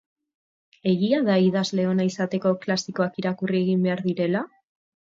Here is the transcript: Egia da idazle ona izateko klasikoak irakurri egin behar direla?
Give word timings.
Egia 0.91 1.19
da 1.27 1.35
idazle 1.49 1.85
ona 1.91 2.09
izateko 2.13 2.55
klasikoak 2.67 3.25
irakurri 3.25 3.65
egin 3.69 3.89
behar 3.89 4.07
direla? 4.11 4.49